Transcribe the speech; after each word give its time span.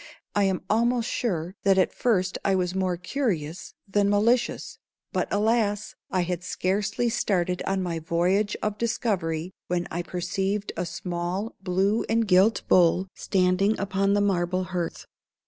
I 0.35 0.45
am 0.45 0.63
almost 0.67 1.07
sure 1.07 1.53
that 1.61 1.77
at 1.77 1.93
first 1.93 2.39
I 2.43 2.55
was 2.55 2.73
more 2.73 2.97
curious 2.97 3.75
than 3.87 4.09
malicious, 4.09 4.79
but, 5.13 5.27
alas! 5.29 5.93
I 6.09 6.21
had 6.21 6.43
scarcely 6.43 7.07
started 7.07 7.61
on 7.67 7.83
my 7.83 7.99
voyage 7.99 8.57
of 8.63 8.79
discovery 8.79 9.51
when 9.67 9.87
I 9.91 10.01
perceived 10.01 10.73
a 10.75 10.87
small 10.87 11.53
blue 11.61 12.03
and 12.09 12.27
gilt 12.27 12.67
bowl 12.67 13.09
standing 13.13 13.79
upon 13.79 14.15
the 14.15 14.21
marble 14.21 14.63
hearth. 14.63 15.05